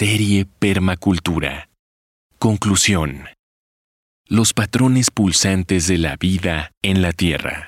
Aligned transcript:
Serie 0.00 0.46
Permacultura. 0.46 1.68
Conclusión. 2.38 3.26
Los 4.26 4.54
patrones 4.54 5.10
pulsantes 5.10 5.88
de 5.88 5.98
la 5.98 6.16
vida 6.16 6.72
en 6.80 7.02
la 7.02 7.12
Tierra. 7.12 7.66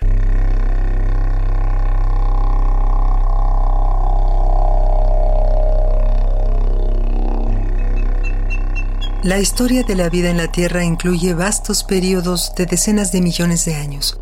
La 9.22 9.38
historia 9.38 9.82
de 9.82 9.94
la 9.94 10.08
vida 10.08 10.30
en 10.30 10.38
la 10.38 10.50
Tierra 10.50 10.84
incluye 10.84 11.34
vastos 11.34 11.84
periodos 11.84 12.54
de 12.56 12.64
decenas 12.64 13.12
de 13.12 13.20
millones 13.20 13.66
de 13.66 13.74
años, 13.74 14.18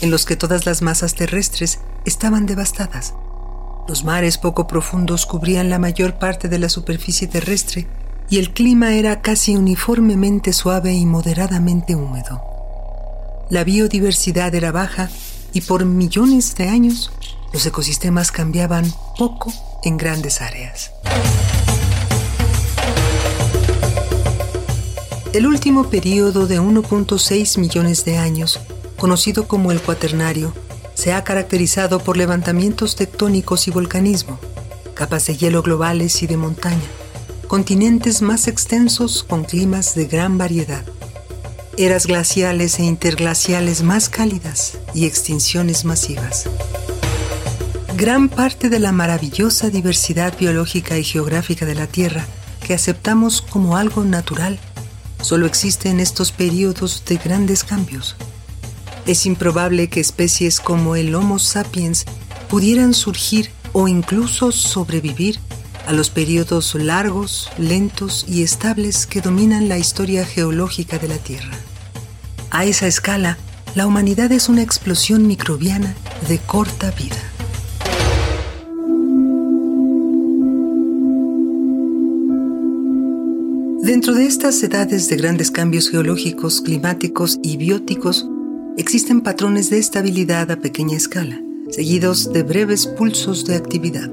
en 0.00 0.10
los 0.10 0.24
que 0.24 0.36
todas 0.36 0.64
las 0.64 0.80
masas 0.80 1.14
terrestres 1.14 1.82
estaban 2.06 2.46
devastadas 2.46 3.12
los 3.86 4.04
mares 4.04 4.38
poco 4.38 4.66
profundos 4.66 5.26
cubrían 5.26 5.68
la 5.68 5.78
mayor 5.78 6.14
parte 6.18 6.48
de 6.48 6.58
la 6.58 6.68
superficie 6.68 7.28
terrestre 7.28 7.86
y 8.30 8.38
el 8.38 8.52
clima 8.52 8.94
era 8.94 9.20
casi 9.20 9.56
uniformemente 9.56 10.52
suave 10.52 10.94
y 10.94 11.04
moderadamente 11.04 11.94
húmedo. 11.94 12.42
La 13.50 13.62
biodiversidad 13.64 14.54
era 14.54 14.72
baja 14.72 15.10
y 15.52 15.60
por 15.60 15.84
millones 15.84 16.54
de 16.56 16.68
años 16.68 17.12
los 17.52 17.66
ecosistemas 17.66 18.32
cambiaban 18.32 18.90
poco 19.18 19.52
en 19.84 19.96
grandes 19.96 20.40
áreas. 20.40 20.90
El 25.34 25.46
último 25.46 25.90
periodo 25.90 26.46
de 26.46 26.60
1.6 26.60 27.58
millones 27.58 28.04
de 28.04 28.16
años, 28.16 28.60
conocido 28.96 29.46
como 29.46 29.72
el 29.72 29.80
Cuaternario, 29.80 30.54
se 30.94 31.12
ha 31.12 31.24
caracterizado 31.24 31.98
por 31.98 32.16
levantamientos 32.16 32.96
tectónicos 32.96 33.68
y 33.68 33.70
volcanismo, 33.70 34.38
capas 34.94 35.26
de 35.26 35.36
hielo 35.36 35.62
globales 35.62 36.22
y 36.22 36.26
de 36.26 36.36
montaña, 36.36 36.88
continentes 37.48 38.22
más 38.22 38.48
extensos 38.48 39.22
con 39.24 39.44
climas 39.44 39.94
de 39.94 40.06
gran 40.06 40.38
variedad, 40.38 40.84
eras 41.76 42.06
glaciales 42.06 42.78
e 42.78 42.84
interglaciales 42.84 43.82
más 43.82 44.08
cálidas 44.08 44.78
y 44.94 45.06
extinciones 45.06 45.84
masivas. 45.84 46.44
Gran 47.96 48.28
parte 48.28 48.70
de 48.70 48.78
la 48.78 48.92
maravillosa 48.92 49.70
diversidad 49.70 50.36
biológica 50.38 50.98
y 50.98 51.04
geográfica 51.04 51.64
de 51.66 51.74
la 51.74 51.86
Tierra 51.86 52.26
que 52.64 52.74
aceptamos 52.74 53.42
como 53.42 53.76
algo 53.76 54.04
natural 54.04 54.58
solo 55.20 55.46
existe 55.46 55.90
en 55.90 56.00
estos 56.00 56.32
periodos 56.32 57.04
de 57.06 57.16
grandes 57.16 57.62
cambios 57.62 58.16
es 59.06 59.26
improbable 59.26 59.88
que 59.88 60.00
especies 60.00 60.60
como 60.60 60.96
el 60.96 61.14
Homo 61.14 61.38
sapiens 61.38 62.06
pudieran 62.48 62.94
surgir 62.94 63.50
o 63.72 63.88
incluso 63.88 64.52
sobrevivir 64.52 65.38
a 65.86 65.92
los 65.92 66.08
periodos 66.08 66.74
largos, 66.74 67.50
lentos 67.58 68.24
y 68.26 68.42
estables 68.42 69.06
que 69.06 69.20
dominan 69.20 69.68
la 69.68 69.76
historia 69.76 70.24
geológica 70.24 70.98
de 70.98 71.08
la 71.08 71.18
Tierra. 71.18 71.52
A 72.50 72.64
esa 72.64 72.86
escala, 72.86 73.36
la 73.74 73.86
humanidad 73.86 74.32
es 74.32 74.48
una 74.48 74.62
explosión 74.62 75.26
microbiana 75.26 75.94
de 76.28 76.38
corta 76.38 76.90
vida. 76.92 77.16
Dentro 83.82 84.14
de 84.14 84.24
estas 84.24 84.62
edades 84.62 85.08
de 85.08 85.16
grandes 85.16 85.50
cambios 85.50 85.90
geológicos, 85.90 86.62
climáticos 86.62 87.38
y 87.42 87.58
bióticos, 87.58 88.26
existen 88.76 89.20
patrones 89.20 89.70
de 89.70 89.78
estabilidad 89.78 90.50
a 90.50 90.56
pequeña 90.56 90.96
escala, 90.96 91.40
seguidos 91.70 92.32
de 92.32 92.42
breves 92.42 92.86
pulsos 92.86 93.44
de 93.44 93.54
actividad. 93.54 94.10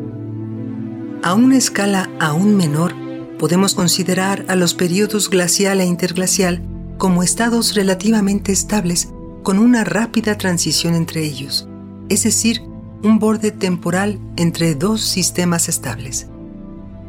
A 1.23 1.33
una 1.33 1.57
escala 1.57 2.09
aún 2.19 2.55
menor, 2.55 2.93
podemos 3.39 3.73
considerar 3.73 4.45
a 4.49 4.55
los 4.55 4.75
periodos 4.75 5.29
glacial 5.31 5.81
e 5.81 5.85
interglacial 5.85 6.61
como 6.99 7.23
estados 7.23 7.73
relativamente 7.73 8.51
estables 8.51 9.09
con 9.41 9.57
una 9.57 9.83
rápida 9.83 10.37
transición 10.37 10.93
entre 10.93 11.25
ellos, 11.25 11.67
es 12.09 12.23
decir, 12.23 12.61
un 13.03 13.17
borde 13.17 13.49
temporal 13.49 14.19
entre 14.37 14.75
dos 14.75 15.01
sistemas 15.01 15.69
estables. 15.69 16.27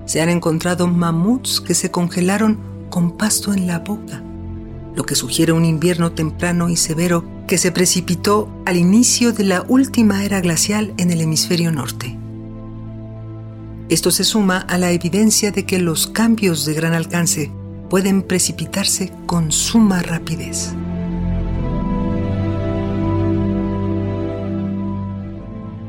Se 0.06 0.22
han 0.22 0.30
encontrado 0.30 0.86
mamuts 0.86 1.60
que 1.60 1.74
se 1.74 1.90
congelaron 1.90 2.58
con 2.88 3.18
pasto 3.18 3.52
en 3.52 3.66
la 3.66 3.80
boca, 3.80 4.22
lo 4.94 5.04
que 5.04 5.14
sugiere 5.14 5.52
un 5.52 5.66
invierno 5.66 6.12
temprano 6.12 6.70
y 6.70 6.76
severo 6.76 7.24
que 7.52 7.58
se 7.58 7.70
precipitó 7.70 8.48
al 8.64 8.78
inicio 8.78 9.34
de 9.34 9.44
la 9.44 9.60
última 9.68 10.24
era 10.24 10.40
glacial 10.40 10.94
en 10.96 11.10
el 11.10 11.20
hemisferio 11.20 11.70
norte. 11.70 12.18
Esto 13.90 14.10
se 14.10 14.24
suma 14.24 14.56
a 14.56 14.78
la 14.78 14.90
evidencia 14.90 15.50
de 15.50 15.66
que 15.66 15.78
los 15.78 16.06
cambios 16.06 16.64
de 16.64 16.72
gran 16.72 16.94
alcance 16.94 17.52
pueden 17.90 18.22
precipitarse 18.22 19.12
con 19.26 19.52
suma 19.52 20.00
rapidez. 20.00 20.70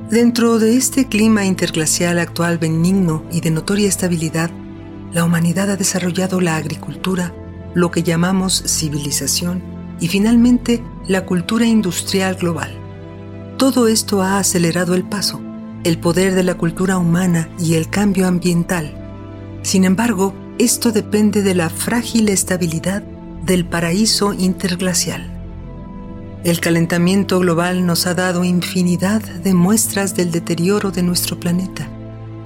Dentro 0.09 0.59
de 0.59 0.75
este 0.75 1.07
clima 1.07 1.45
interglacial 1.45 2.19
actual 2.19 2.57
benigno 2.57 3.23
y 3.31 3.39
de 3.39 3.51
notoria 3.51 3.87
estabilidad, 3.87 4.51
la 5.13 5.23
humanidad 5.23 5.71
ha 5.71 5.77
desarrollado 5.77 6.41
la 6.41 6.57
agricultura, 6.57 7.33
lo 7.73 7.89
que 7.89 8.03
llamamos 8.03 8.63
civilización, 8.67 9.63
y 10.01 10.09
finalmente 10.09 10.83
la 11.07 11.25
cultura 11.25 11.65
industrial 11.65 12.35
global. 12.35 12.71
Todo 13.57 13.87
esto 13.87 14.21
ha 14.21 14.39
acelerado 14.39 14.95
el 14.95 15.03
paso, 15.03 15.41
el 15.83 15.97
poder 15.99 16.33
de 16.33 16.43
la 16.43 16.55
cultura 16.55 16.97
humana 16.97 17.49
y 17.59 17.73
el 17.75 17.89
cambio 17.89 18.27
ambiental. 18.27 18.93
Sin 19.63 19.83
embargo, 19.83 20.33
esto 20.59 20.91
depende 20.91 21.41
de 21.41 21.55
la 21.55 21.69
frágil 21.69 22.29
estabilidad 22.29 23.03
del 23.45 23.65
paraíso 23.65 24.33
interglacial. 24.33 25.29
El 26.43 26.59
calentamiento 26.59 27.39
global 27.39 27.85
nos 27.85 28.05
ha 28.05 28.13
dado 28.13 28.43
infinidad 28.43 29.21
de 29.21 29.53
muestras 29.53 30.15
del 30.15 30.31
deterioro 30.31 30.91
de 30.91 31.03
nuestro 31.03 31.39
planeta 31.39 31.87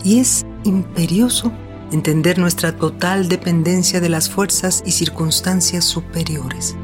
y 0.03 0.19
es 0.19 0.45
imperioso 0.63 1.51
entender 1.91 2.37
nuestra 2.37 2.75
total 2.75 3.27
dependencia 3.27 3.99
de 3.99 4.09
las 4.09 4.29
fuerzas 4.29 4.83
y 4.85 4.91
circunstancias 4.91 5.85
superiores. 5.85 6.75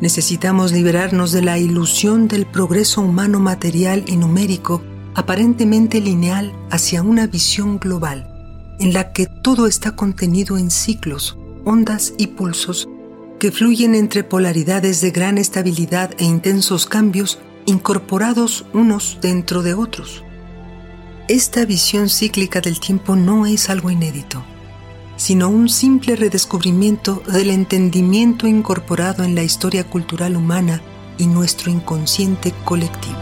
Necesitamos 0.00 0.70
liberarnos 0.70 1.32
de 1.32 1.42
la 1.42 1.58
ilusión 1.58 2.28
del 2.28 2.46
progreso 2.46 3.00
humano 3.00 3.40
material 3.40 4.04
y 4.06 4.16
numérico 4.16 4.82
aparentemente 5.14 6.00
lineal 6.00 6.52
hacia 6.70 7.02
una 7.02 7.26
visión 7.26 7.78
global, 7.80 8.76
en 8.78 8.92
la 8.92 9.12
que 9.12 9.26
todo 9.26 9.66
está 9.66 9.96
contenido 9.96 10.56
en 10.56 10.70
ciclos, 10.70 11.36
ondas 11.64 12.14
y 12.16 12.28
pulsos 12.28 12.88
que 13.40 13.50
fluyen 13.50 13.94
entre 13.94 14.24
polaridades 14.24 15.00
de 15.00 15.10
gran 15.10 15.38
estabilidad 15.38 16.12
e 16.18 16.24
intensos 16.24 16.86
cambios 16.86 17.38
incorporados 17.66 18.66
unos 18.72 19.18
dentro 19.20 19.62
de 19.62 19.74
otros. 19.74 20.24
Esta 21.28 21.64
visión 21.64 22.08
cíclica 22.08 22.60
del 22.60 22.80
tiempo 22.80 23.16
no 23.16 23.46
es 23.46 23.68
algo 23.68 23.90
inédito 23.90 24.44
sino 25.18 25.50
un 25.50 25.68
simple 25.68 26.16
redescubrimiento 26.16 27.22
del 27.26 27.50
entendimiento 27.50 28.46
incorporado 28.46 29.24
en 29.24 29.34
la 29.34 29.42
historia 29.42 29.84
cultural 29.84 30.36
humana 30.36 30.80
y 31.18 31.26
nuestro 31.26 31.70
inconsciente 31.70 32.54
colectivo. 32.64 33.18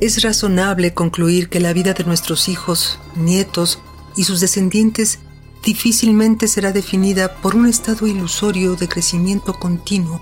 Es 0.00 0.22
razonable 0.22 0.94
concluir 0.94 1.48
que 1.48 1.60
la 1.60 1.72
vida 1.72 1.92
de 1.92 2.04
nuestros 2.04 2.48
hijos, 2.48 3.00
nietos 3.16 3.80
y 4.18 4.24
sus 4.24 4.40
descendientes 4.40 5.20
difícilmente 5.64 6.48
será 6.48 6.72
definida 6.72 7.36
por 7.36 7.54
un 7.54 7.68
estado 7.68 8.08
ilusorio 8.08 8.74
de 8.74 8.88
crecimiento 8.88 9.54
continuo 9.54 10.20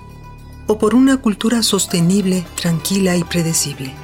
o 0.67 0.79
por 0.79 0.95
una 0.95 1.17
cultura 1.17 1.63
sostenible, 1.63 2.47
tranquila 2.61 3.17
y 3.17 3.25
predecible. 3.25 3.95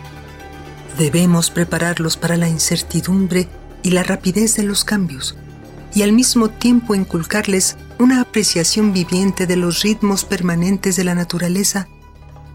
Debemos 0.99 1.51
prepararlos 1.51 2.17
para 2.17 2.39
la 2.39 2.49
incertidumbre 2.49 3.49
y 3.83 3.91
la 3.91 4.03
rapidez 4.03 4.57
de 4.57 4.63
los 4.63 4.83
cambios, 4.83 5.37
y 5.95 6.01
al 6.03 6.13
mismo 6.13 6.49
tiempo 6.49 6.95
inculcarles 6.95 7.77
una 7.99 8.23
apreciación 8.23 8.95
viviente 8.95 9.47
de 9.47 9.57
los 9.57 9.83
ritmos 9.83 10.25
permanentes 10.25 10.97
de 10.97 11.05
la 11.05 11.15
naturaleza, 11.15 11.87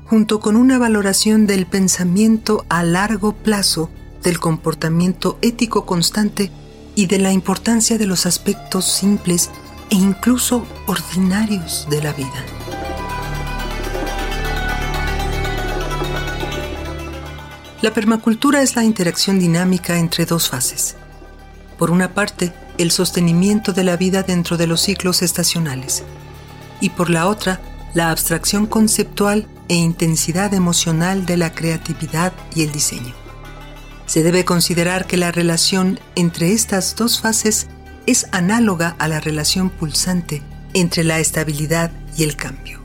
junto 0.05 0.39
con 0.39 0.55
una 0.55 0.79
valoración 0.79 1.45
del 1.45 1.67
pensamiento 1.67 2.65
a 2.69 2.81
largo 2.81 3.33
plazo, 3.33 3.91
del 4.23 4.39
comportamiento 4.39 5.37
ético 5.43 5.85
constante 5.85 6.51
y 6.97 7.05
de 7.05 7.19
la 7.19 7.31
importancia 7.31 7.99
de 7.99 8.07
los 8.07 8.25
aspectos 8.25 8.85
simples 8.85 9.51
e 9.91 9.95
incluso 9.95 10.65
ordinarios 10.87 11.87
de 11.91 12.01
la 12.01 12.11
vida. 12.11 12.43
La 17.83 17.93
permacultura 17.93 18.63
es 18.63 18.75
la 18.75 18.83
interacción 18.83 19.37
dinámica 19.37 19.99
entre 19.99 20.25
dos 20.25 20.49
fases. 20.49 20.95
Por 21.77 21.91
una 21.91 22.15
parte, 22.15 22.51
el 22.79 22.89
sostenimiento 22.89 23.73
de 23.73 23.83
la 23.83 23.95
vida 23.95 24.23
dentro 24.23 24.57
de 24.57 24.65
los 24.65 24.81
ciclos 24.81 25.21
estacionales 25.21 26.03
y 26.81 26.89
por 26.89 27.11
la 27.11 27.27
otra, 27.27 27.61
la 27.93 28.09
abstracción 28.09 28.65
conceptual 28.65 29.47
e 29.67 29.75
intensidad 29.75 30.51
emocional 30.55 31.27
de 31.27 31.37
la 31.37 31.53
creatividad 31.53 32.33
y 32.55 32.63
el 32.63 32.71
diseño. 32.71 33.26
Se 34.07 34.23
debe 34.23 34.45
considerar 34.45 35.05
que 35.05 35.17
la 35.17 35.31
relación 35.31 35.99
entre 36.15 36.53
estas 36.53 36.95
dos 36.95 37.21
fases 37.21 37.67
es 38.05 38.27
análoga 38.31 38.95
a 38.99 39.07
la 39.09 39.19
relación 39.19 39.69
pulsante 39.69 40.41
entre 40.73 41.03
la 41.03 41.19
estabilidad 41.19 41.91
y 42.17 42.23
el 42.23 42.37
cambio. 42.37 42.81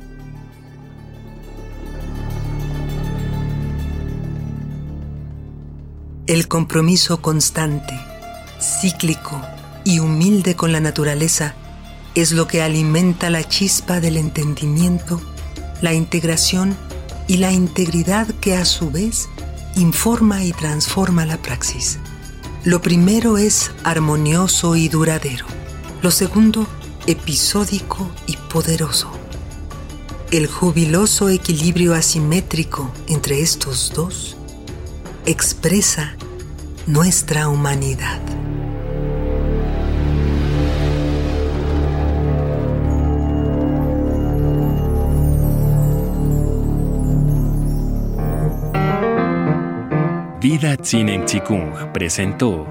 El 6.27 6.49
compromiso 6.49 7.23
constante, 7.23 7.95
cíclico 8.61 9.41
y 9.85 10.01
humilde 10.01 10.57
con 10.57 10.73
la 10.73 10.81
naturaleza 10.81 11.55
es 12.15 12.33
lo 12.33 12.49
que 12.49 12.63
alimenta 12.63 13.31
la 13.31 13.47
chispa 13.49 14.01
del 14.01 14.17
entendimiento, 14.17 15.21
la 15.81 15.95
integración 15.95 16.77
y 17.29 17.37
la 17.37 17.53
integridad 17.53 18.27
que 18.41 18.57
a 18.57 18.65
su 18.65 18.91
vez 18.91 19.29
informa 19.77 20.45
y 20.45 20.53
transforma 20.53 21.27
la 21.27 21.37
praxis. 21.37 21.99
Lo 22.65 22.81
primero 22.81 23.39
es 23.39 23.71
armonioso 23.85 24.77
y 24.77 24.89
duradero. 24.89 25.47
Lo 26.03 26.11
segundo, 26.11 26.67
episódico 27.07 28.11
y 28.27 28.37
poderoso. 28.37 29.11
El 30.31 30.47
jubiloso 30.47 31.29
equilibrio 31.29 31.95
asimétrico 31.95 32.91
entre 33.09 33.41
estos 33.41 33.93
dos 33.95 34.37
expresa 35.27 36.17
nuestra 36.87 37.49
humanidad. 37.49 38.21
Vida 50.43 50.77
Tsinen 50.77 51.25
Chikung 51.25 51.93
presentó 51.93 52.67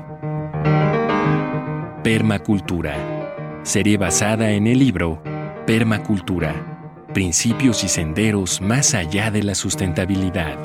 Permacultura, 2.04 3.62
serie 3.64 3.96
basada 3.96 4.52
en 4.52 4.68
el 4.68 4.78
libro 4.78 5.24
Permacultura, 5.66 7.08
principios 7.14 7.86
y 7.86 7.88
senderos 7.88 8.60
más 8.60 8.94
allá 8.94 9.32
de 9.32 9.44
la 9.44 9.56
sustentabilidad 9.56 10.58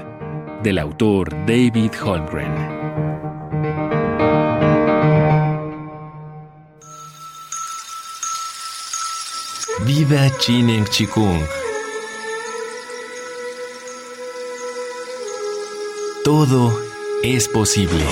del 0.64 0.80
autor 0.80 1.30
David 1.46 1.92
Holmgren. 2.04 2.52
Vida 9.86 10.28
Chinen 10.38 10.84
Chikung. 10.86 11.38
Todo 16.24 16.85
es 17.22 17.48
posible. 17.48 18.04